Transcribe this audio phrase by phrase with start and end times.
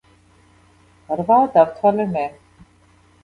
[1.19, 2.23] რვა დავთვალე მე.